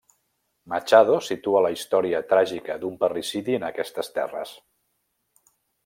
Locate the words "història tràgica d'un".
1.75-2.97